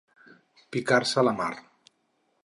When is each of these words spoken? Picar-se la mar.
Picar-se 0.75 1.25
la 1.27 1.33
mar. 1.41 1.51